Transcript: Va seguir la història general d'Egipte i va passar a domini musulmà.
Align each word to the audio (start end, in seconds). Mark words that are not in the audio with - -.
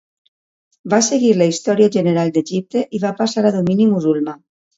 Va 0.93 0.99
seguir 1.07 1.29
la 1.41 1.47
història 1.51 1.89
general 1.97 2.33
d'Egipte 2.39 2.83
i 2.99 3.03
va 3.05 3.13
passar 3.21 3.45
a 3.45 3.53
domini 3.61 3.89
musulmà. 3.93 4.37